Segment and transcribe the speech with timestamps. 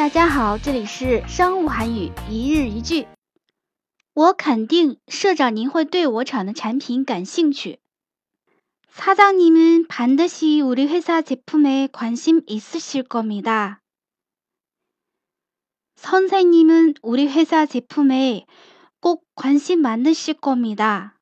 [0.00, 3.06] 大家好，这里是商务韩语一日一句。
[4.14, 7.80] 我肯定社长您会对我厂的产品感兴趣。
[8.90, 13.80] 사장님은반드시우리회사제품에관심있으실겁니다
[16.00, 18.46] 선생님은우리회사제품에
[19.02, 21.19] 꼭관심많으실겁니 다.